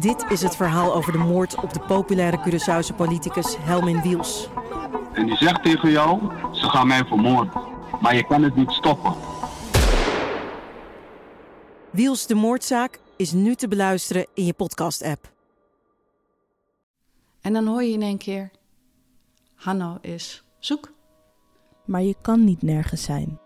[0.00, 4.48] Dit is het verhaal over de moord op de populaire Curaçaose politicus Helmin Wiels.
[5.12, 6.20] En die zegt tegen jou,
[6.52, 7.52] ze gaan mij vermoorden.
[8.00, 9.14] Maar je kan het niet stoppen.
[11.90, 15.32] Wiels de moordzaak is nu te beluisteren in je podcast-app.
[17.40, 18.50] En dan hoor je in één keer:
[19.54, 20.92] Hanno is zoek.
[21.84, 23.38] Maar je kan niet nergens zijn.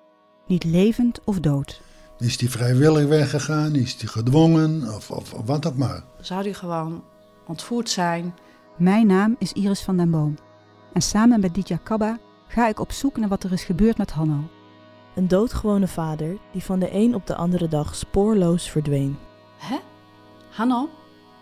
[0.47, 1.81] Niet levend of dood.
[2.19, 3.75] Is die vrijwillig weggegaan?
[3.75, 4.95] Is die gedwongen?
[4.95, 6.03] Of, of, of wat ook maar.
[6.21, 7.03] Zou die gewoon
[7.46, 8.35] ontvoerd zijn?
[8.77, 10.35] Mijn naam is Iris van den Boom.
[10.93, 12.18] En samen met Ditya Kabba
[12.49, 14.40] ga ik op zoek naar wat er is gebeurd met Hanno.
[15.14, 19.17] Een doodgewone vader die van de een op de andere dag spoorloos verdween.
[19.57, 19.76] Hè?
[20.51, 20.89] Hanno?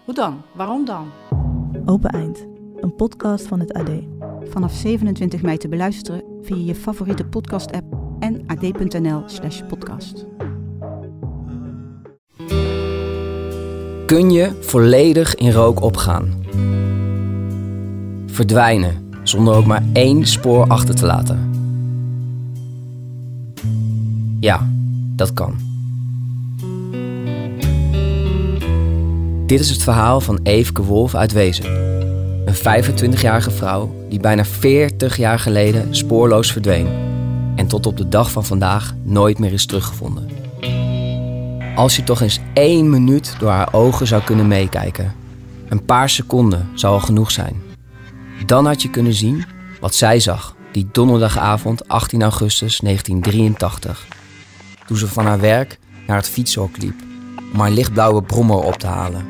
[0.05, 0.43] Hoe dan?
[0.55, 1.11] Waarom dan?
[1.85, 3.91] Open Eind, een podcast van het AD.
[4.45, 9.63] Vanaf 27 mei te beluisteren via je favoriete podcast-app en ad.nl/slash
[14.07, 16.45] Kun je volledig in rook opgaan?
[18.27, 21.51] Verdwijnen zonder ook maar één spoor achter te laten?
[24.41, 24.71] Ja,
[25.17, 25.55] dat kan.
[29.47, 31.67] Dit is het verhaal van Eefke Wolf uit Wezen.
[32.45, 36.89] Een 25-jarige vrouw die bijna 40 jaar geleden spoorloos verdween
[37.57, 40.44] en tot op de dag van vandaag nooit meer is teruggevonden.
[41.75, 45.15] Als je toch eens één minuut door haar ogen zou kunnen meekijken,
[45.69, 47.63] een paar seconden zou al genoeg zijn.
[48.47, 49.45] Dan had je kunnen zien
[49.81, 54.07] wat zij zag die donderdagavond 18 augustus 1983.
[54.87, 57.03] Toen ze van haar werk naar het fietshok liep
[57.53, 59.27] om haar lichtblauwe brommer op te halen.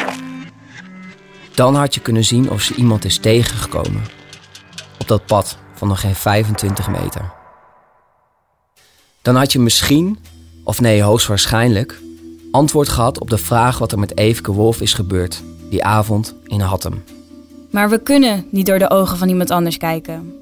[1.54, 4.02] Dan had je kunnen zien of ze iemand is tegengekomen.
[4.98, 7.32] Op dat pad van nog geen 25 meter.
[9.22, 10.18] Dan had je misschien,
[10.64, 12.02] of nee, hoogstwaarschijnlijk,
[12.54, 16.60] antwoord gehad op de vraag wat er met Eefke Wolf is gebeurd die avond in
[16.60, 17.04] Hattem.
[17.70, 20.34] Maar we kunnen niet door de ogen van iemand anders kijken.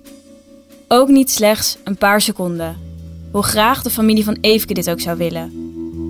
[0.89, 2.77] Ook niet slechts een paar seconden.
[3.31, 5.53] Hoe graag de familie van Eefke dit ook zou willen.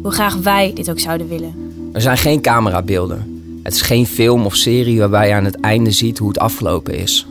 [0.03, 1.55] Hoe graag wij dit ook zouden willen.
[1.93, 3.61] Er zijn geen camerabeelden.
[3.63, 6.95] Het is geen film of serie waarbij je aan het einde ziet hoe het afgelopen
[6.99, 7.27] is.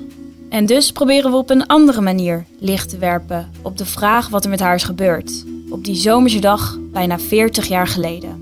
[0.49, 4.43] En dus proberen we op een andere manier licht te werpen op de vraag wat
[4.43, 5.45] er met haar is gebeurd.
[5.69, 8.40] Op die zomerse dag bijna 40 jaar geleden.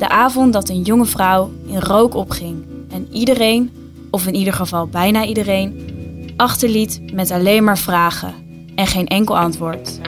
[0.00, 3.70] De avond dat een jonge vrouw in rook opging en iedereen,
[4.10, 5.90] of in ieder geval bijna iedereen,
[6.36, 8.34] achterliet met alleen maar vragen
[8.74, 10.00] en geen enkel antwoord.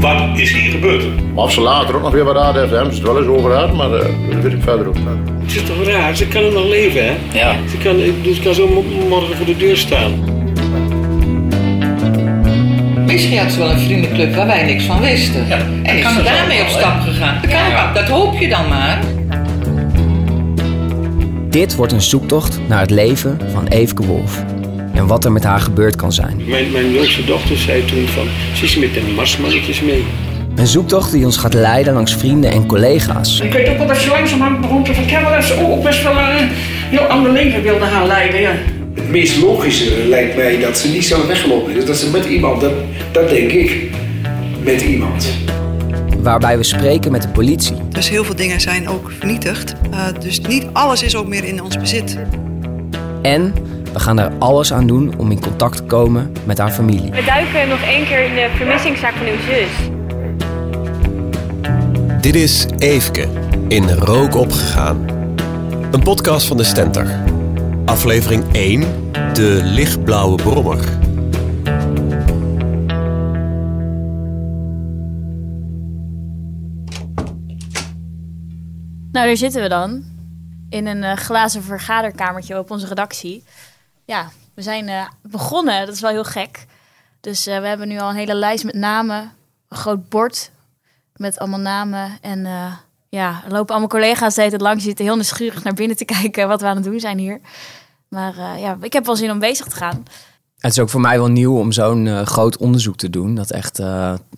[0.00, 1.04] Wat is hier gebeurd?
[1.34, 3.28] Maar of ze later ook nog weer wat aan heeft, hebben ze het wel eens
[3.28, 5.04] over gehad, maar uh, dat weet ik verder ook niet.
[5.42, 7.38] Het is toch raar, ze kan er nog leven, hè?
[7.38, 7.68] Ja.
[7.68, 10.33] Ze kan, dus kan zo morgen voor de deur staan.
[13.14, 15.46] Misschien had ze wel een vriendenclub waar wij niks van wisten.
[15.48, 17.40] Ja, en is ze daarmee op stap gegaan.
[17.42, 18.98] Dat, kan dat hoop je dan maar.
[21.48, 24.44] Dit wordt een zoektocht naar het leven van Eefke Wolf.
[24.92, 26.42] En wat er met haar gebeurd kan zijn.
[26.48, 30.04] Mijn, mijn jongste dochter zei toen van, ze is met de marsmannetjes mee.
[30.54, 33.40] Een zoektocht die ons gaat leiden langs vrienden en collega's.
[33.40, 36.18] Ik weet ook wel dat ze langzamerhand begon te vertellen dat ze ook best wel
[36.18, 36.48] een
[36.90, 38.40] heel ander leven wilde gaan leiden.
[38.40, 38.52] Ja.
[39.04, 41.84] Het meest logische lijkt mij dat ze niet zo weggelopen is.
[41.84, 42.72] Dat ze met iemand, dat,
[43.12, 43.90] dat denk ik,
[44.62, 45.28] met iemand.
[46.18, 47.76] Waarbij we spreken met de politie.
[47.88, 49.74] Dus heel veel dingen zijn ook vernietigd.
[49.90, 52.18] Uh, dus niet alles is ook meer in ons bezit.
[53.22, 53.54] En
[53.92, 57.10] we gaan er alles aan doen om in contact te komen met haar familie.
[57.10, 59.68] We duiken nog één keer in de vermissingszaak van uw zus.
[62.20, 63.28] Dit is Eefke,
[63.68, 65.06] in rook opgegaan.
[65.90, 67.33] Een podcast van de Stentor.
[67.94, 68.80] Aflevering 1,
[69.32, 70.98] de lichtblauwe brommer.
[79.12, 80.04] Nou, daar zitten we dan.
[80.68, 83.44] In een uh, glazen vergaderkamertje op onze redactie.
[84.04, 85.86] Ja, we zijn uh, begonnen.
[85.86, 86.66] Dat is wel heel gek.
[87.20, 89.32] Dus uh, we hebben nu al een hele lijst met namen.
[89.68, 90.50] Een groot bord
[91.16, 92.18] met allemaal namen.
[92.20, 92.46] En
[93.08, 94.84] ja, er lopen allemaal collega's steeds langs.
[94.84, 97.40] zitten heel nieuwsgierig naar binnen te kijken wat we aan het doen zijn hier.
[98.14, 100.04] Maar ja, ik heb wel zin om bezig te gaan.
[100.58, 103.34] Het is ook voor mij wel nieuw om zo'n groot onderzoek te doen.
[103.34, 103.78] Dat echt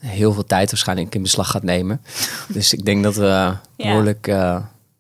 [0.00, 2.00] heel veel tijd waarschijnlijk in beslag gaat nemen.
[2.48, 4.34] dus ik denk dat we behoorlijk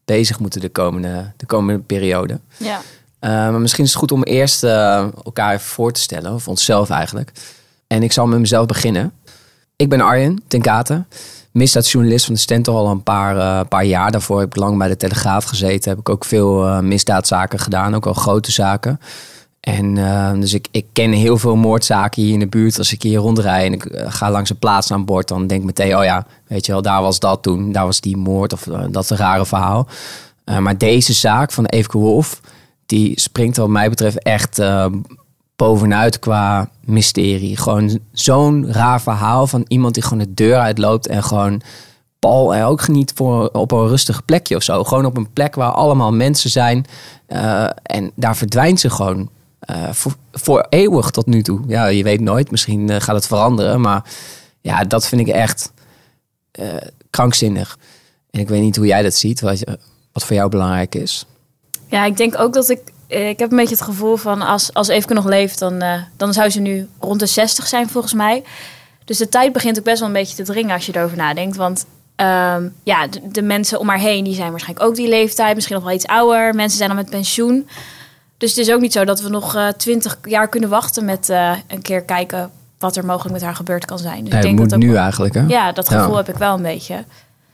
[0.04, 2.40] bezig moeten de komende, de komende periode.
[2.56, 2.80] Ja.
[3.20, 7.32] Maar misschien is het goed om eerst elkaar even voor te stellen, of onszelf eigenlijk.
[7.86, 9.12] En ik zal met mezelf beginnen.
[9.76, 11.06] Ik ben Arjen ten Katen,
[11.56, 14.10] misdaadjournalist van de Stentor al een paar, uh, paar jaar.
[14.10, 15.90] Daarvoor heb ik lang bij de Telegraaf gezeten.
[15.90, 19.00] Heb ik ook veel misdaadzaken gedaan, ook al grote zaken.
[19.66, 22.78] En uh, dus ik, ik ken heel veel moordzaken hier in de buurt.
[22.78, 25.60] Als ik hier rondrij en ik uh, ga langs een plaats aan boord, dan denk
[25.60, 28.52] ik meteen, oh ja, weet je wel, daar was dat toen, daar was die moord
[28.52, 29.88] of uh, dat een rare verhaal.
[30.60, 32.40] maar deze zaak van Eefke Wolf,
[32.86, 34.60] die springt wat mij betreft echt
[35.56, 37.56] bovenuit qua mysterie.
[37.56, 41.62] Gewoon zo'n raar verhaal van iemand die gewoon de deur uitloopt en gewoon
[42.18, 44.84] Paul er ook geniet voor op een rustig plekje of zo.
[44.84, 46.86] Gewoon op een plek waar allemaal mensen zijn.
[47.28, 49.30] Uh, en daar verdwijnt ze gewoon
[49.70, 51.60] uh, voor, voor, eeuwig tot nu toe.
[51.66, 52.50] Ja, je weet nooit.
[52.50, 53.80] Misschien uh, gaat het veranderen.
[53.80, 54.04] Maar
[54.60, 55.72] ja, dat vind ik echt
[57.10, 57.78] krankzinnig.
[58.30, 59.40] En ik weet niet hoe jij dat ziet.
[59.40, 59.64] Wat,
[60.12, 61.26] wat voor jou belangrijk is.
[61.86, 64.88] Ja, ik denk ook dat ik ik heb een beetje het gevoel van als, als
[64.88, 68.44] Eefke nog leeft, dan, uh, dan zou ze nu rond de 60 zijn volgens mij.
[69.04, 71.56] Dus de tijd begint ook best wel een beetje te dringen als je erover nadenkt.
[71.56, 71.86] Want
[72.16, 75.54] um, ja, de, de, mensen om haar heen, die zijn waarschijnlijk ook die leeftijd.
[75.54, 76.54] Misschien nog wel iets ouder.
[76.54, 77.68] Mensen zijn al met pensioen.
[78.38, 81.28] Dus het is ook niet zo dat we nog twintig uh, jaar kunnen wachten met
[81.28, 84.24] uh, een keer kijken wat er mogelijk met haar gebeurd kan zijn.
[84.24, 85.44] Dus ja, ik denk moet dat nu eigenlijk, hè?
[85.46, 86.16] Ja, dat gevoel ja.
[86.16, 87.04] heb ik wel een beetje.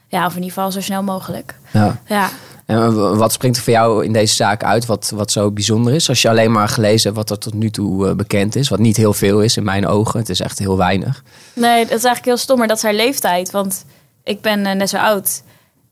[0.09, 1.55] Ja, of in ieder geval zo snel mogelijk.
[1.71, 2.01] Ja.
[2.07, 2.29] ja.
[3.17, 6.09] Wat springt er voor jou in deze zaak uit wat, wat zo bijzonder is?
[6.09, 8.69] Als je alleen maar gelezen hebt wat er tot nu toe uh, bekend is.
[8.69, 10.19] Wat niet heel veel is in mijn ogen.
[10.19, 11.23] Het is echt heel weinig.
[11.53, 12.59] Nee, dat is eigenlijk heel stom.
[12.59, 13.51] Maar dat is haar leeftijd.
[13.51, 13.85] Want
[14.25, 15.43] ik ben uh, net zo oud.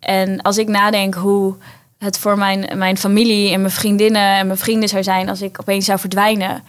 [0.00, 1.54] En als ik nadenk hoe
[1.98, 5.28] het voor mijn, mijn familie en mijn vriendinnen en mijn vrienden zou zijn...
[5.28, 6.62] als ik opeens zou verdwijnen...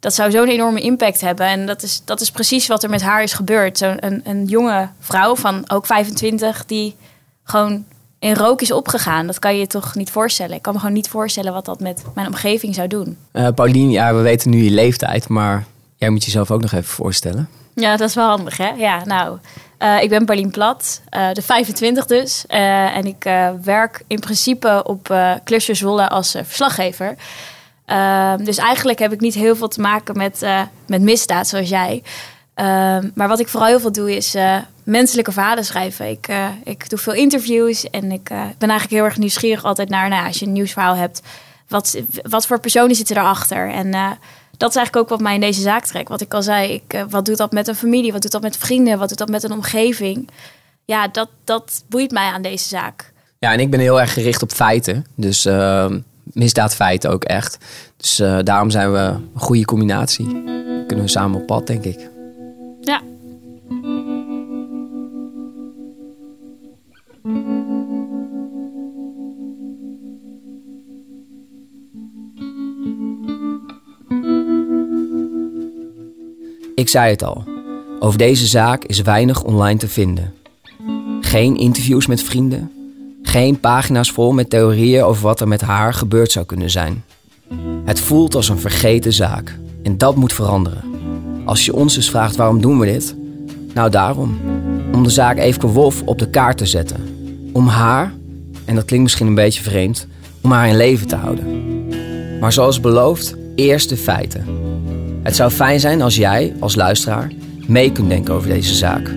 [0.00, 1.46] Dat zou zo'n enorme impact hebben.
[1.46, 3.78] En dat is, dat is precies wat er met haar is gebeurd.
[3.78, 6.96] Zo'n een, een jonge vrouw van ook 25 die
[7.44, 7.84] gewoon
[8.18, 9.26] in rook is opgegaan.
[9.26, 10.56] Dat kan je je toch niet voorstellen.
[10.56, 13.16] Ik kan me gewoon niet voorstellen wat dat met mijn omgeving zou doen.
[13.32, 15.64] Uh, Paulien, ja, we weten nu je leeftijd, maar
[15.96, 17.48] jij moet jezelf ook nog even voorstellen.
[17.74, 18.68] Ja, dat is wel handig, hè?
[18.68, 19.38] Ja, nou,
[19.78, 22.44] uh, ik ben Paulien Plat, uh, de 25 dus.
[22.46, 23.30] en ik
[23.62, 27.14] werk in principe op uh, Cluster Zwolle als verslaggever.
[27.84, 30.46] Ehm, dus eigenlijk heb ik niet heel veel te maken met,
[30.86, 32.02] met misdaad, zoals jij.
[32.58, 34.36] Ehm, maar wat ik vooral heel veel doe, is
[34.82, 36.08] menselijke verhalen schrijven.
[36.08, 39.88] Ik, uh, ik doe veel interviews en ik uh, ben eigenlijk heel erg nieuwsgierig altijd
[39.88, 41.22] naar, nou, als je een nieuwsverhaal hebt,
[41.68, 43.70] wat, wat voor personen zitten erachter?
[43.70, 43.90] En
[44.56, 46.08] dat is eigenlijk ook wat mij in deze zaak trekt.
[46.08, 48.12] Wat ik al zei, ik, wat doet dat met een familie?
[48.12, 48.98] Wat doet dat met vrienden?
[48.98, 50.28] Wat doet dat met een omgeving?
[50.84, 53.12] Ja, dat, dat boeit mij aan deze zaak.
[53.38, 55.06] Ja, en ik ben heel erg gericht op feiten.
[55.14, 57.58] Dus ehm, misdaadfeiten ook echt.
[57.96, 60.26] Dus daarom zijn we een goede combinatie.
[60.86, 62.17] Kunnen we samen op pad, denk ik.
[76.74, 77.44] Ik zei het al,
[77.98, 80.34] over deze zaak is weinig online te vinden.
[81.20, 82.72] Geen interviews met vrienden,
[83.22, 87.04] geen pagina's vol met theorieën over wat er met haar gebeurd zou kunnen zijn.
[87.84, 90.87] Het voelt als een vergeten zaak en dat moet veranderen.
[91.48, 93.14] Als je ons dus vraagt waarom doen we dit?
[93.74, 94.38] Nou daarom.
[94.92, 96.96] Om de zaak Eefke Wolf op de kaart te zetten.
[97.52, 98.12] Om haar,
[98.64, 100.06] en dat klinkt misschien een beetje vreemd,
[100.40, 101.46] om haar in leven te houden.
[102.40, 104.44] Maar zoals beloofd, eerst de feiten.
[105.22, 107.32] Het zou fijn zijn als jij, als luisteraar,
[107.66, 109.08] mee kunt denken over deze zaak.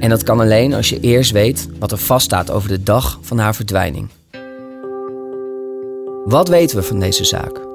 [0.00, 3.38] En dat kan alleen als je eerst weet wat er vaststaat over de dag van
[3.38, 4.08] haar verdwijning.
[6.24, 7.71] Wat weten we van deze zaak?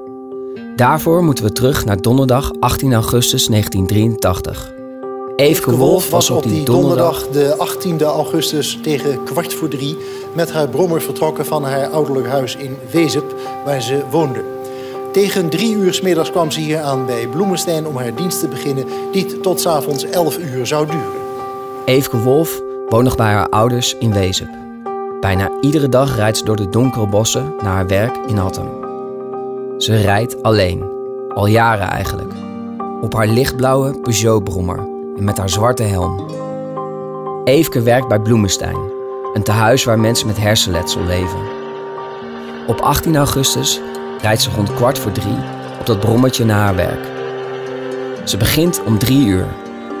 [0.78, 4.72] Daarvoor moeten we terug naar donderdag 18 augustus 1983.
[5.36, 9.96] Eefke Wolf was op die donderdag de 18 augustus tegen kwart voor drie
[10.34, 14.44] met haar brommer vertrokken van haar ouderlijk huis in Wezep, waar ze woonde.
[15.12, 18.48] Tegen drie uur s middags kwam ze hier aan bij Bloemenstein om haar dienst te
[18.48, 21.20] beginnen, die tot s avonds 11 uur zou duren.
[21.84, 24.50] Eefke Wolf woont nog bij haar ouders in Wezep.
[25.20, 28.77] Bijna iedere dag rijdt ze door de donkere bossen naar haar werk in Hattem.
[29.78, 30.90] Ze rijdt alleen,
[31.34, 32.32] al jaren eigenlijk,
[33.00, 34.78] op haar lichtblauwe Peugeot-brommer
[35.16, 36.30] en met haar zwarte helm.
[37.44, 38.78] Eefke werkt bij Bloemenstein,
[39.34, 41.40] een tehuis waar mensen met hersenletsel leven.
[42.66, 43.80] Op 18 augustus
[44.20, 45.38] rijdt ze rond kwart voor drie
[45.80, 47.06] op dat brommetje naar haar werk.
[48.24, 49.46] Ze begint om drie uur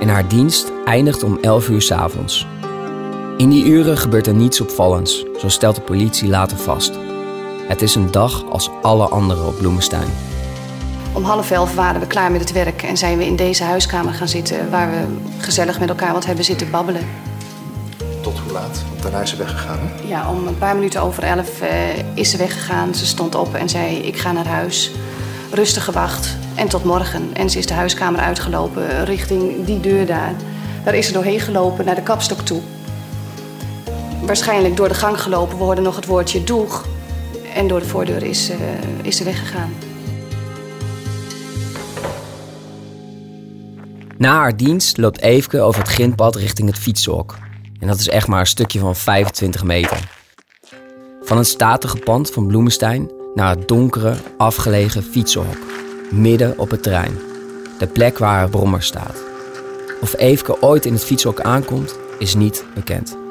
[0.00, 2.46] en haar dienst eindigt om 11 uur 's avonds.
[3.36, 7.07] In die uren gebeurt er niets opvallends, zo stelt de politie later vast.
[7.68, 10.08] Het is een dag als alle andere op Bloemenstein.
[11.12, 14.14] Om half elf waren we klaar met het werk en zijn we in deze huiskamer
[14.14, 14.70] gaan zitten...
[14.70, 15.04] waar we
[15.38, 17.06] gezellig met elkaar wat hebben zitten babbelen.
[18.20, 18.82] Tot hoe laat?
[18.88, 20.08] Want daarna is ze weggegaan, hè?
[20.08, 21.68] Ja, om een paar minuten over elf uh,
[22.14, 22.94] is ze weggegaan.
[22.94, 24.90] Ze stond op en zei, ik ga naar huis.
[25.52, 27.30] Rustig gewacht en tot morgen.
[27.32, 30.34] En ze is de huiskamer uitgelopen richting die deur daar.
[30.84, 32.60] Daar is ze doorheen gelopen naar de kapstok toe.
[34.22, 35.58] Waarschijnlijk door de gang gelopen.
[35.58, 36.84] We hoorden nog het woordje doeg.
[37.54, 38.56] En door de voordeur is, uh,
[39.02, 39.72] is ze weggegaan.
[44.16, 47.36] Na haar dienst loopt Eefke over het grindpad richting het fietshok.
[47.80, 50.10] En dat is echt maar een stukje van 25 meter.
[51.22, 55.58] Van het statige pand van Bloemenstein naar het donkere, afgelegen fietsenhok.
[56.10, 57.18] Midden op het terrein.
[57.78, 59.16] De plek waar haar brommer staat.
[60.00, 63.27] Of Eefke ooit in het fietshok aankomt, is niet bekend.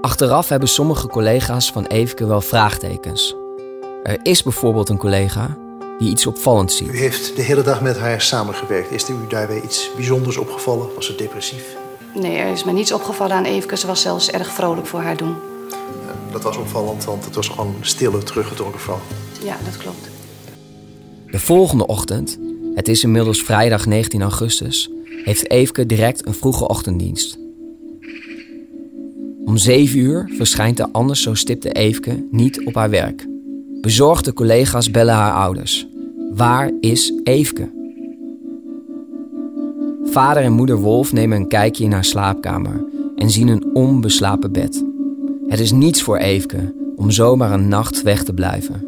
[0.00, 3.36] Achteraf hebben sommige collega's van Eefke wel vraagtekens.
[4.02, 5.56] Er is bijvoorbeeld een collega
[5.98, 6.88] die iets opvallends ziet.
[6.88, 8.90] U heeft de hele dag met haar samengewerkt.
[8.90, 10.94] Is er u daarbij iets bijzonders opgevallen?
[10.94, 11.76] Was ze depressief?
[12.14, 13.76] Nee, er is me niets opgevallen aan Eveke.
[13.76, 15.34] Ze was zelfs erg vrolijk voor haar doen.
[16.32, 19.00] Dat was opvallend, want het was gewoon een stille, teruggetrokken vrouw.
[19.42, 20.08] Ja, dat klopt.
[21.26, 22.38] De volgende ochtend,
[22.74, 24.90] het is inmiddels vrijdag 19 augustus,
[25.24, 27.39] heeft Eefke direct een vroege ochtenddienst.
[29.50, 33.26] Om 7 uur verschijnt de anders zo stipte Eefke niet op haar werk.
[33.80, 35.86] Bezorgde collega's bellen haar ouders.
[36.34, 37.70] Waar is Eefke?
[40.04, 42.84] Vader en moeder Wolf nemen een kijkje in haar slaapkamer
[43.16, 44.84] en zien een onbeslapen bed.
[45.48, 48.84] Het is niets voor Eefke om zomaar een nacht weg te blijven.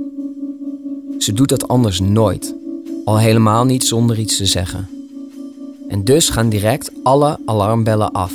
[1.19, 2.55] Ze doet dat anders nooit,
[3.05, 4.89] al helemaal niet zonder iets te zeggen.
[5.89, 8.33] En dus gaan direct alle alarmbellen af.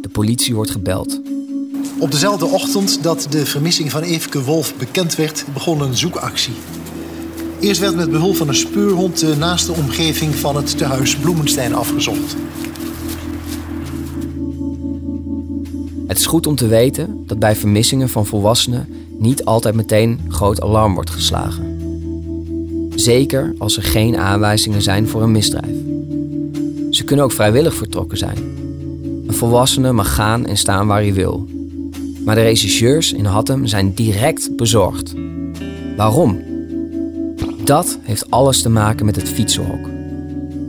[0.00, 1.20] De politie wordt gebeld.
[2.00, 6.52] Op dezelfde ochtend dat de vermissing van Eveke Wolf bekend werd, begon een zoekactie.
[7.60, 12.36] Eerst werd met behulp van een speurhond de naaste omgeving van het tehuis Bloemenstein afgezocht.
[16.06, 18.88] Het is goed om te weten dat bij vermissingen van volwassenen
[19.18, 21.78] niet altijd meteen groot alarm wordt geslagen.
[22.94, 25.76] Zeker als er geen aanwijzingen zijn voor een misdrijf.
[26.90, 28.38] Ze kunnen ook vrijwillig vertrokken zijn.
[29.26, 31.59] Een volwassene mag gaan en staan waar hij wil.
[32.24, 35.14] Maar de rechercheurs in Hattem zijn direct bezorgd.
[35.96, 36.42] Waarom?
[37.64, 39.88] Dat heeft alles te maken met het fietsenhok.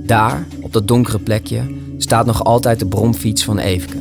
[0.05, 1.61] Daar, op dat donkere plekje,
[1.97, 3.97] staat nog altijd de bromfiets van Eefke.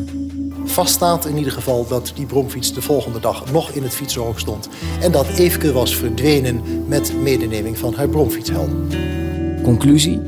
[0.64, 4.68] Vaststaat in ieder geval dat die bromfiets de volgende dag nog in het fietsenhok stond.
[5.00, 8.70] En dat Eefke was verdwenen met medeneming van haar bromfietshelm.
[9.62, 10.20] Conclusie?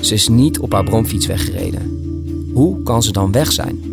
[0.00, 2.00] Ze is niet op haar bromfiets weggereden.
[2.52, 3.85] Hoe kan ze dan weg zijn?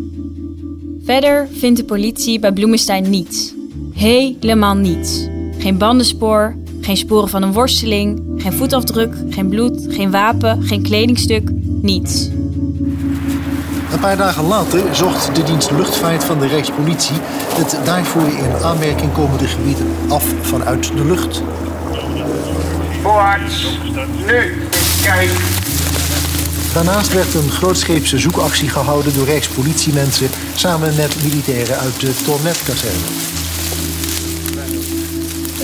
[1.04, 3.54] Verder vindt de politie bij Bloemenstein niets.
[3.92, 5.28] Helemaal niets.
[5.58, 11.50] Geen bandenspoor, geen sporen van een worsteling, geen voetafdruk, geen bloed, geen wapen, geen kledingstuk,
[11.82, 12.28] niets.
[13.92, 17.16] Een paar dagen later zocht de dienst luchtvaart van de Rijkspolitie
[17.54, 21.42] het daarvoor in aanmerking komende gebied af vanuit de lucht.
[23.02, 23.78] Voorwaarts,
[24.26, 24.52] nu,
[25.02, 25.63] kijk.
[26.74, 33.06] Daarnaast werd een grootscheepse zoekactie gehouden door Rijkspolitiemensen samen met militairen uit de Tornet-kazerne.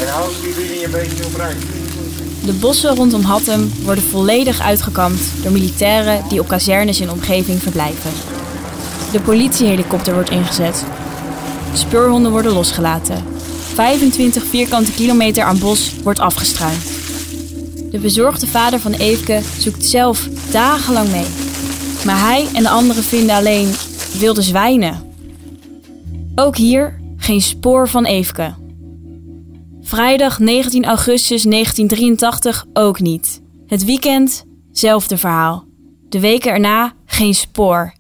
[0.01, 1.57] En houden jullie een beetje op rij.
[2.45, 7.63] De bossen rondom Hattem worden volledig uitgekampt door militairen die op kazernes in de omgeving
[7.63, 8.11] verblijven.
[9.13, 10.85] De politiehelikopter wordt ingezet.
[11.73, 13.25] Speurhonden worden losgelaten.
[13.75, 16.83] 25 vierkante kilometer aan bos wordt afgestruind.
[17.91, 21.27] De bezorgde vader van Eefke zoekt zelf dagenlang mee.
[22.05, 23.73] Maar hij en de anderen vinden alleen
[24.19, 25.15] wilde zwijnen.
[26.35, 28.55] Ook hier geen spoor van Eefke.
[29.83, 33.43] Vrijdag 19 augustus 1983 ook niet.
[33.67, 35.65] Het weekend, zelfde verhaal.
[36.09, 37.93] De weken erna geen spoor.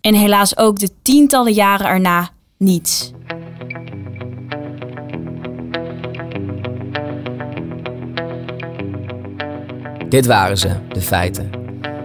[0.00, 3.12] En helaas ook de tientallen jaren erna niets.
[10.08, 11.57] Dit waren ze, de feiten.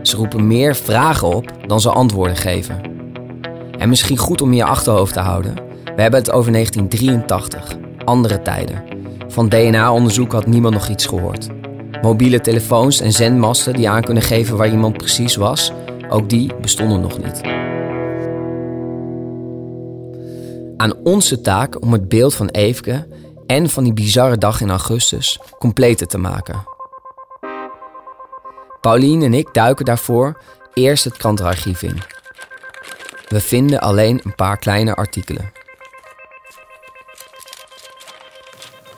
[0.03, 2.81] Ze roepen meer vragen op dan ze antwoorden geven.
[3.77, 5.55] En misschien goed om in je achterhoofd te houden:
[5.95, 8.83] we hebben het over 1983, andere tijden.
[9.27, 11.47] Van DNA-onderzoek had niemand nog iets gehoord.
[12.01, 15.71] Mobiele telefoons en zendmasten die aan kunnen geven waar iemand precies was,
[16.09, 17.41] ook die bestonden nog niet.
[20.77, 23.07] Aan onze taak om het beeld van Eefke
[23.45, 26.72] en van die bizarre dag in augustus completer te maken.
[28.83, 30.37] Paulien en ik duiken daarvoor
[30.73, 31.97] eerst het krantenarchief in.
[33.27, 35.51] We vinden alleen een paar kleine artikelen.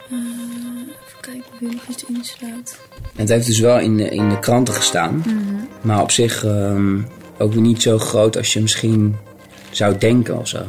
[0.10, 2.78] even kijken of hier nog iets in staat.
[3.16, 5.16] Het heeft dus wel in de, in de kranten gestaan.
[5.26, 5.56] Mhm.
[5.82, 7.02] Maar op zich ehm,
[7.38, 9.16] ook weer niet zo groot als je misschien
[9.70, 10.62] zou denken of zo.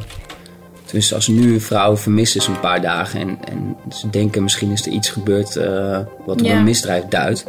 [0.85, 4.71] Tenminste, als nu een vrouw vermist is een paar dagen en, en ze denken misschien
[4.71, 6.57] is er iets gebeurd eh, wat op Ja.
[6.57, 7.45] een misdrijf duidt,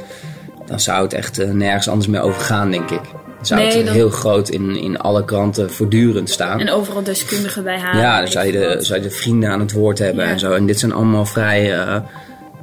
[0.69, 3.01] dan zou het echt eh, nergens anders meer over gaan, denk ik.
[3.43, 6.61] Zou Nee, het dan- heel groot in, in alle kranten voortdurend staan.
[6.61, 8.01] En overal deskundigen bij halen.
[8.03, 10.31] ja, dan zou je, de, zou je de vrienden aan het woord hebben Ja.
[10.31, 10.53] en zo.
[10.53, 11.97] En dit zijn allemaal vrij eh,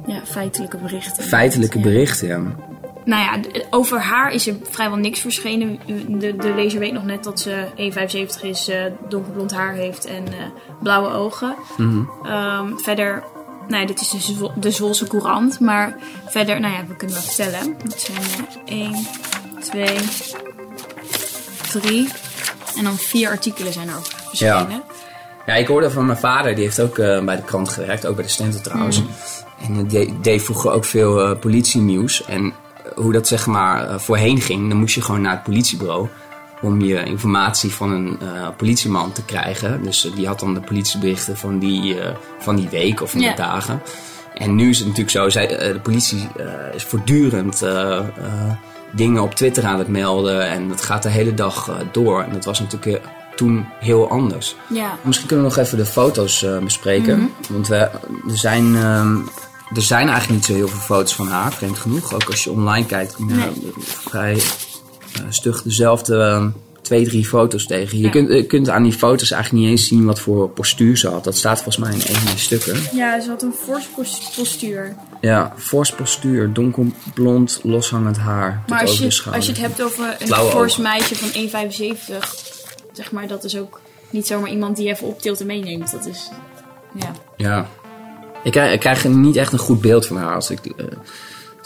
[0.06, 1.24] Ja, feitelijke berichten.
[1.24, 2.28] feitelijke berichten.
[2.28, 2.40] Ja.
[3.04, 5.78] nou ja, over haar is er vrijwel niks verschenen.
[6.08, 10.24] De, de lezer weet nog net dat ze 1,75 is, eh, donkerblond haar heeft en
[10.82, 11.54] blauwe ogen.
[11.76, 12.02] Mhm.
[12.26, 13.22] Ehm, verder,
[13.68, 15.60] nou ja, dit is de, Zwo- de Zwolse Courant.
[15.60, 15.96] Maar
[16.26, 17.76] verder, nou ja, we kunnen wel vertellen.
[17.82, 19.06] Het zijn eh 1,
[19.60, 19.98] 2,
[21.80, 22.08] 3
[22.76, 24.70] en dan vier artikelen zijn er ook verschenen.
[24.70, 24.82] Ja.
[25.46, 28.14] Ja, ik hoorde van mijn vader, die heeft ook eh, bij de krant gewerkt, ook
[28.14, 29.02] bij de Stentor trouwens.
[29.02, 29.10] Mhm.
[29.66, 32.24] En die deed, vroeger ook veel eh, politienieuws.
[32.24, 32.44] En
[32.84, 36.08] eh, hoe dat zeg maar eh, voorheen ging, dan moest je gewoon naar het politiebureau
[36.66, 39.82] om je informatie van een eh, politieman te krijgen.
[39.82, 43.20] Dus eh, die had dan de politieberichten van die, eh, van die week of van
[43.20, 43.26] Ja.
[43.26, 43.82] die dagen.
[44.34, 46.28] En nu is het natuurlijk zo, zij, de politie
[46.74, 47.62] is voortdurend
[48.92, 50.48] dingen op Twitter aan het melden.
[50.48, 52.22] En dat gaat de hele dag door.
[52.22, 53.04] En dat was natuurlijk
[53.36, 54.56] toen heel anders.
[54.68, 54.98] Ja.
[55.02, 57.18] Misschien kunnen we nog even de foto's bespreken.
[57.18, 57.52] Mhm.
[57.52, 59.16] Want we, er, zijn, ehm,
[59.74, 62.14] er zijn eigenlijk niet zo heel veel foto's van haar, vreemd genoeg.
[62.14, 63.72] Ook als je online kijkt, Nee.
[64.08, 64.40] vrij
[65.28, 66.48] stug dezelfde ehm,
[66.82, 67.98] twee, drie foto's tegen.
[67.98, 68.10] Je Ja.
[68.10, 71.24] kunt, je kunt aan die foto's eigenlijk niet eens zien wat voor postuur ze had.
[71.24, 72.76] Dat staat volgens mij in een van die stukken.
[72.92, 74.96] Ja, ze had een fors pos- postuur.
[75.20, 78.62] Ja, fors postuur, donkerblond, loshangend haar.
[78.68, 80.82] Maar als je, als je het hebt over een Blauwe fors ogen.
[80.82, 82.34] meisje van 1,75,
[82.92, 83.80] zeg maar, dat is ook
[84.10, 85.92] niet zomaar iemand die even optilt en meeneemt.
[85.92, 86.30] Dat is,
[86.94, 87.10] ja.
[87.36, 87.68] Ja.
[88.44, 90.34] Ik krijg, ik krijg niet echt een goed beeld van haar.
[90.34, 90.84] Als, ik, eh,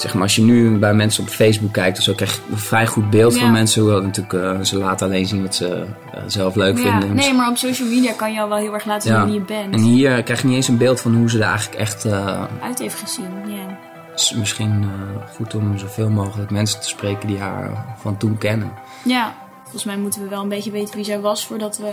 [0.00, 2.58] zeg maar, als je nu bij mensen op Facebook kijkt, of zo, krijg je een
[2.58, 3.40] vrij goed beeld Ja.
[3.40, 3.82] van mensen.
[3.82, 6.82] Hoewel natuurlijk, eh, ze laten alleen zien wat ze eh, zelf leuk ja.
[7.00, 7.14] vinden.
[7.16, 9.40] Nee, maar op social media kan je al wel heel erg laten zien wie je
[9.40, 9.74] bent.
[9.74, 12.04] En hier krijg je niet eens een beeld van hoe ze er eigenlijk echt...
[12.04, 13.78] eh, Uit heeft gezien, ja.
[14.10, 14.90] het is misschien
[15.34, 18.72] goed om zoveel mogelijk mensen te spreken die haar van toen kennen.
[19.04, 21.90] Ja, volgens mij moeten we wel een beetje weten wie zij was voordat we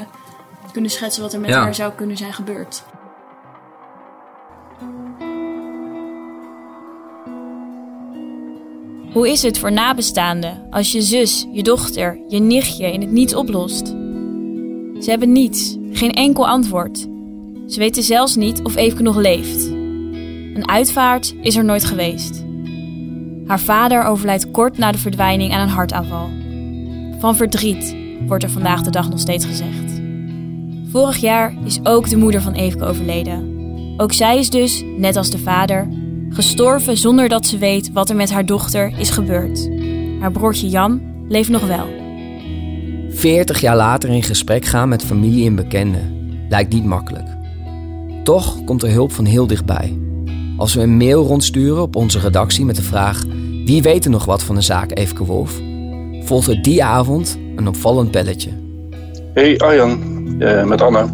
[0.71, 2.83] kunnen schetsen wat er met haar zou kunnen zijn gebeurd.
[9.13, 13.35] Hoe is het voor nabestaanden als je zus, je dochter, je nichtje in het niets
[13.35, 13.87] oplost?
[14.99, 16.97] Ze hebben niets, geen enkel antwoord.
[17.67, 19.65] Ze weten zelfs niet of Eefke nog leeft.
[20.53, 22.45] Een uitvaart is er nooit geweest.
[23.45, 26.29] Haar vader overlijdt kort na de verdwijning aan een hartaanval.
[27.19, 27.95] Van verdriet
[28.27, 30.01] wordt er vandaag de dag nog steeds gezegd.
[30.89, 33.55] Vorig jaar is ook de moeder van Eefke overleden.
[33.97, 35.87] Ook zij is dus, net als de vader,
[36.29, 39.69] gestorven zonder dat ze weet wat er met haar dochter is gebeurd.
[40.19, 41.85] Haar broertje Jan leeft nog wel.
[43.09, 46.15] 40 jaar later in gesprek gaan met familie en bekenden
[46.49, 47.27] lijkt niet makkelijk.
[48.23, 49.97] Toch komt er hulp van heel dichtbij.
[50.57, 53.23] Als we een mail rondsturen op onze redactie met de vraag:
[53.65, 55.61] wie weet er nog wat van de zaak Eefke Wolf?
[56.23, 58.49] Volgt er die avond een opvallend belletje.
[59.33, 59.99] Hey Arjan,
[60.39, 61.05] eh, met Anne.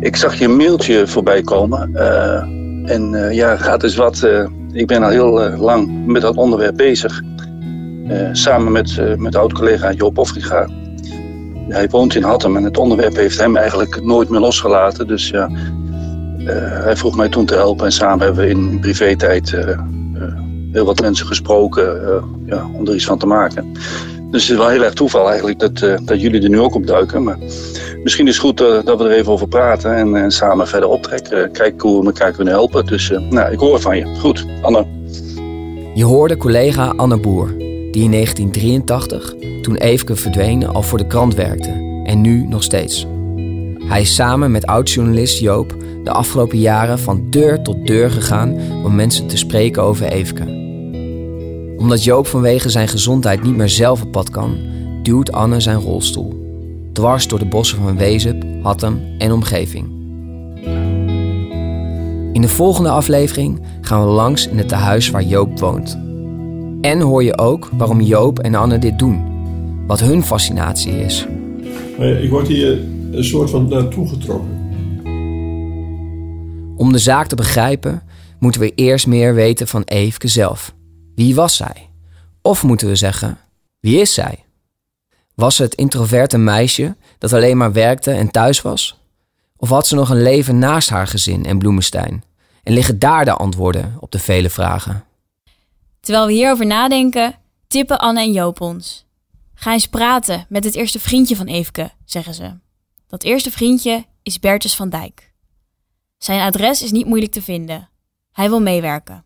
[0.00, 1.94] Ik zag je mailtje voorbij komen.
[1.94, 2.59] eh,
[2.90, 4.22] en eh, ja, gaat eens wat.
[4.22, 7.22] eh, ik ben al heel eh, lang met dat onderwerp bezig.
[8.32, 10.68] Samen met, met oud-collega Joop Offriga.
[11.68, 15.06] Hij woont in Hattem en het onderwerp heeft hem eigenlijk nooit meer losgelaten.
[15.06, 15.50] Dus ja,
[16.84, 17.84] hij vroeg mij toen te helpen.
[17.84, 19.56] En samen hebben we in privé-tijd
[20.72, 22.00] heel wat mensen gesproken
[22.46, 23.72] ja, om er iets van te maken.
[24.30, 26.74] Dus het is wel heel erg toeval eigenlijk dat, eh, dat jullie er nu ook
[26.74, 27.22] op duiken.
[27.22, 27.38] Maar
[28.02, 30.88] misschien is het goed eh, dat we er even over praten en, en samen verder
[30.88, 31.44] optrekken.
[31.44, 32.86] Eh, kijken hoe we elkaar kunnen helpen.
[32.86, 34.16] Dus nou, ik hoor van je.
[34.18, 34.86] Goed, Anne.
[35.94, 37.54] Je hoorde collega Anne Boer,
[37.90, 43.06] die in 1983, toen Eefke verdween, al voor de krant werkte en nu nog steeds.
[43.78, 48.94] Hij is samen met oud-journalist Joop de afgelopen jaren van deur tot deur gegaan om
[48.94, 50.59] mensen te spreken over Eefke.
[51.80, 54.58] Omdat Joop vanwege zijn gezondheid niet meer zelf op pad kan,
[55.02, 56.38] duwt Anne zijn rolstoel.
[56.92, 59.88] Dwars door de bossen van Wezep, Hattem en omgeving.
[62.32, 65.98] In de volgende aflevering gaan we langs in het tehuis waar Joop woont.
[66.80, 69.24] En hoor je ook waarom Joop en Anne dit doen.
[69.86, 71.26] Wat hun fascinatie is.
[71.98, 72.78] Ja, ik word hier
[73.12, 74.58] een soort van naartoe getrokken.
[76.76, 78.02] Om de zaak te begrijpen
[78.38, 80.78] moeten we eerst meer weten van Eefke zelf.
[81.20, 81.90] Wie was zij?
[82.42, 83.38] Of moeten we zeggen,
[83.80, 84.44] wie is zij?
[85.34, 89.00] Was ze het introverte meisje dat alleen maar werkte en thuis was?
[89.56, 92.24] Of had ze nog een leven naast haar gezin en Bloemenstein?
[92.62, 95.04] En liggen daar de antwoorden op de vele vragen?
[96.00, 97.34] Terwijl we hierover nadenken,
[97.66, 99.06] tippen Anne en Joop ons.
[99.54, 102.58] Ga eens praten met het eerste vriendje van Eefke, zeggen ze.
[103.06, 105.32] Dat eerste vriendje is Bertus van Dijk.
[106.18, 107.88] Zijn adres is niet moeilijk te vinden.
[108.32, 109.24] Hij wil meewerken.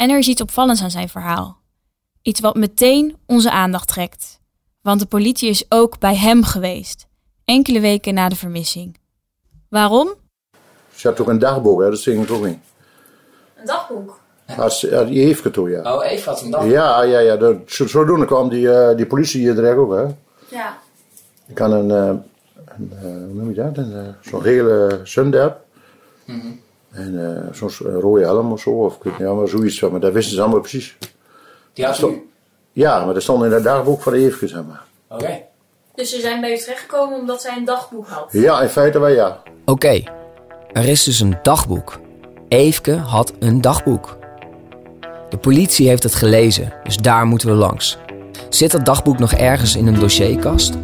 [0.00, 1.58] En er is iets opvallends aan zijn verhaal.
[2.22, 4.40] Iets wat meteen onze aandacht trekt.
[4.82, 7.06] Want de politie is ook bij hem geweest,
[7.44, 8.96] enkele weken na de vermissing.
[9.68, 10.14] Waarom?
[10.94, 11.90] Ze had toch een dagboek, hè?
[11.90, 12.58] dat zing ik ook niet.
[13.56, 14.20] Een dagboek.
[14.56, 15.94] Als, ja, die Eefke toe, ja.
[15.94, 16.70] Oh, Eve had een dagboek.
[16.70, 17.36] Ja, ja, ja.
[17.36, 20.06] Dat, zo, zodoende kwam die, eh, die politie hier direct ook, hè.
[20.56, 20.78] Ja.
[21.46, 22.14] Ik had een, eh,
[22.76, 23.76] een eh, hoe noem je dat?
[23.76, 25.64] Een, zo'n gele Sundap.
[26.24, 26.52] Mhm.
[26.90, 29.80] En eh, zo'n s- rode helm of zo, of ik weet niet, maar zoiets.
[29.80, 30.96] Maar dat wisten ze allemaal precies.
[31.72, 32.28] Die had Stond- u.
[32.72, 34.82] Ja, maar dat stond in het dagboek van Eefke, zeg maar.
[35.08, 35.40] Oké.
[35.94, 38.28] Dus ze zijn bij u terechtgekomen omdat zij een dagboek had.
[38.32, 39.42] Ja, in feite wel ja.
[39.64, 40.02] Oké,
[40.72, 41.98] er is dus een dagboek.
[42.48, 44.18] Eefke had een dagboek.
[45.28, 47.98] De politie heeft het gelezen, dus daar moeten we langs.
[48.48, 50.74] Zit dat dagboek nog ergens in een dossierkast?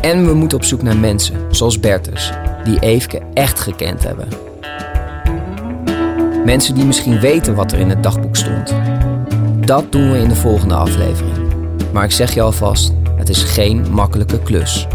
[0.00, 2.32] En we moeten op zoek naar mensen, zoals Bertus,
[2.68, 4.28] die Eefke echt gekend hebben.
[6.44, 8.74] Mensen die misschien weten wat er in het dagboek stond.
[9.66, 11.36] Dat doen we in de volgende aflevering.
[11.92, 14.86] Maar ik zeg je alvast, het is geen makkelijke klus.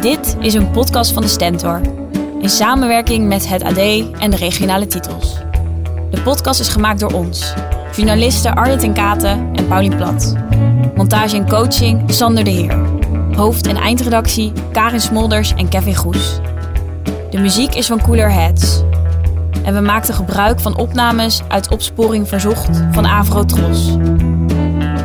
[0.00, 1.80] Dit is een podcast van de Stentor.
[2.40, 3.78] In samenwerking met het AD
[4.18, 5.36] en de regionale titels.
[6.10, 7.54] De podcast is gemaakt door ons.
[7.96, 10.34] Journalisten Arjen ten Katen en Paulien Plat.
[10.94, 12.87] Montage en coaching Sander de Heer.
[13.38, 16.38] Hoofd- en eindredactie Karin Smolders en Kevin Goes.
[17.30, 18.82] De muziek is van Cooler Heads.
[19.64, 23.96] En we maakten gebruik van opnames uit Opsporing Verzocht van Avro Tros.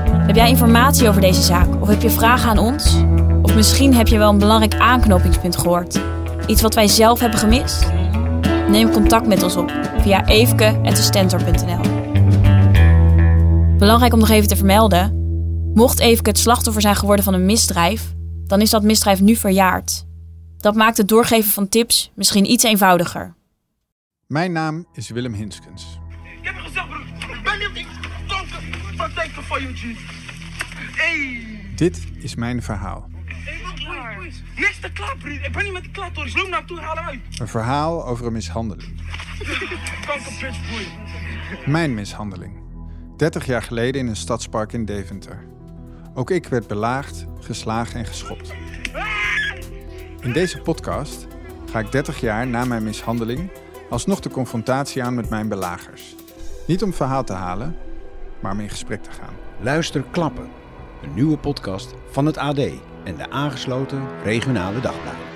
[0.07, 2.95] Heb jij informatie over deze zaak of heb je vragen aan ons?
[3.41, 5.99] Of misschien heb je wel een belangrijk aanknopingspunt gehoord.
[6.47, 7.91] Iets wat wij zelf hebben gemist?
[8.69, 11.81] Neem contact met ons op via eefke.stentor.nl
[13.77, 15.21] Belangrijk om nog even te vermelden.
[15.73, 18.13] Mocht Eefke het slachtoffer zijn geworden van een misdrijf,
[18.47, 20.05] dan is dat misdrijf nu verjaard.
[20.57, 23.35] Dat maakt het doorgeven van tips misschien iets eenvoudiger.
[24.27, 25.99] Mijn naam is Willem Hinskens.
[26.41, 26.87] Ik heb gezegd,
[27.43, 27.87] ben niet
[28.27, 28.63] donker
[28.95, 29.95] van denken van je.
[31.75, 33.09] Dit is mijn verhaal.
[33.87, 34.33] Wat.
[34.55, 35.45] Niks te klaar, broer.
[35.45, 36.35] Ik ben niet met de klaar, Toris.
[36.35, 37.19] Loop naar toe, haal uit.
[37.39, 39.01] Een verhaal over een mishandeling.
[41.65, 42.61] Mijn mishandeling.
[43.17, 45.52] 30 jaar geleden in een stadspark in Deventer.
[46.15, 48.53] Ook ik werd belaagd, geslagen en geschopt.
[50.21, 51.27] In deze podcast
[51.71, 53.51] ga ik 30 jaar na mijn mishandeling
[53.89, 56.15] alsnog de confrontatie aan met mijn belagers.
[56.67, 57.75] Niet om verhaal te halen,
[58.39, 59.33] maar om in gesprek te gaan.
[59.59, 60.49] Luister Klappen,
[61.03, 62.59] een nieuwe podcast van het AD
[63.03, 65.31] en de aangesloten regionale dagbladen.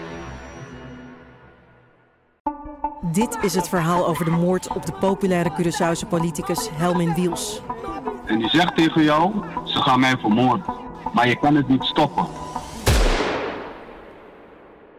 [3.12, 7.62] Dit is het verhaal over de moord op de populaire Curaçaose politicus Helmin Wiels.
[8.28, 9.34] En die zegt tegen jou,
[9.66, 10.66] ze gaan mij vermoorden.
[11.14, 12.28] Maar je kan het niet stoppen.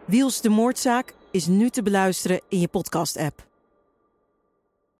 [0.05, 3.48] Wiels de moordzaak is nu te beluisteren in je podcast-app.